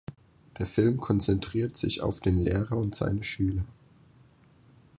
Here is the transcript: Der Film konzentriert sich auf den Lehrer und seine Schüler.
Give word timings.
Der 0.57 0.65
Film 0.65 0.97
konzentriert 0.97 1.77
sich 1.77 2.01
auf 2.01 2.21
den 2.21 2.33
Lehrer 2.39 2.75
und 2.75 2.95
seine 2.95 3.21
Schüler. 3.23 3.65